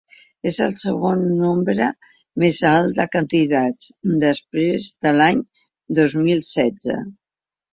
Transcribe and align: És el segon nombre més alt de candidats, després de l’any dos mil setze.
És 0.51 0.55
el 0.67 0.71
segon 0.83 1.19
nombre 1.41 1.89
més 2.43 2.61
alt 2.71 2.97
de 3.01 3.07
candidats, 3.17 3.91
després 4.25 4.89
de 5.07 5.15
l’any 5.21 5.45
dos 6.01 6.17
mil 6.27 6.43
setze. 6.53 6.99